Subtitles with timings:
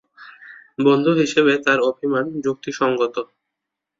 [0.79, 3.15] বন্ধু হিসেবে তার অভিমান যুক্তিসংগত।